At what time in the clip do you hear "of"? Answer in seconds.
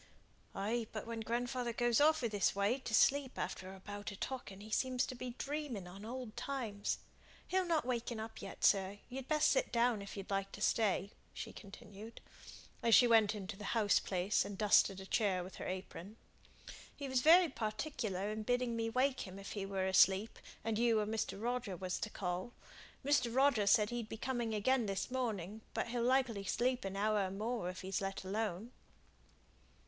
4.11-4.19